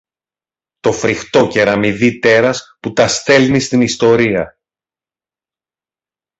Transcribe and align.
το 0.79 0.91
φριχτό 0.91 1.47
κεραμιδί 1.47 2.19
τέρας 2.19 2.77
που 2.79 2.93
τα 2.93 3.07
στέλνει 3.07 3.59
στην 3.59 3.81
ιστορία 3.81 4.59